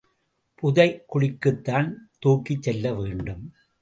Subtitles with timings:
[0.55, 1.89] புதை குழிக்குத்தான்
[2.19, 3.43] தூக்கிச் செல்லவேண்டும்.